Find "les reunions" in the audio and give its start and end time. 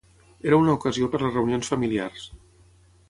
1.25-1.69